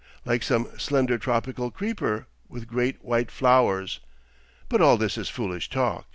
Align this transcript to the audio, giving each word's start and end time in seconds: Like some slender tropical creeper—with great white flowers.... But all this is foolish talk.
Like 0.25 0.41
some 0.41 0.67
slender 0.79 1.19
tropical 1.19 1.69
creeper—with 1.69 2.65
great 2.67 3.05
white 3.05 3.29
flowers.... 3.29 3.99
But 4.67 4.81
all 4.81 4.97
this 4.97 5.15
is 5.15 5.29
foolish 5.29 5.69
talk. 5.69 6.07